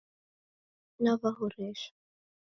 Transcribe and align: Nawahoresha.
Nawahoresha. 1.01 1.89